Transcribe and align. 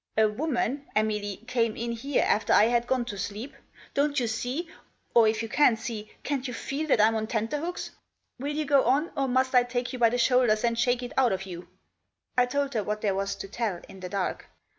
"A 0.17 0.27
woman— 0.27 0.87
Emily— 0.95 1.43
came 1.45 1.75
in 1.77 1.91
here 1.91 2.23
after 2.27 2.51
I 2.53 2.63
had 2.63 2.87
gone 2.87 3.05
to 3.05 3.19
sleep! 3.19 3.53
Don't 3.93 4.19
you 4.19 4.25
see, 4.25 4.67
or 5.13 5.27
if 5.27 5.43
you 5.43 5.47
can't 5.47 5.77
see, 5.77 6.11
can't 6.23 6.47
you 6.47 6.55
feel 6.55 6.87
that 6.87 6.99
I'm 6.99 7.13
on 7.13 7.27
tenterhooks? 7.27 7.91
Will 8.39 8.49
you 8.55 8.65
go 8.65 8.83
on, 8.85 9.11
or 9.15 9.27
must 9.27 9.53
I 9.53 9.61
take 9.61 9.93
you 9.93 9.99
by 9.99 10.09
the 10.09 10.17
shoulders 10.17 10.63
and 10.63 10.75
shake 10.75 11.03
it 11.03 11.13
out 11.17 11.31
of 11.33 11.43
you 11.45 11.61
F" 11.61 11.67
I 12.35 12.45
told 12.47 12.73
her 12.73 12.83
what 12.83 13.01
thene 13.01 13.15
was 13.15 13.35
to 13.35 13.47
tell, 13.47 13.79
in 13.87 13.99
the 13.99 14.09
dark. 14.09 14.47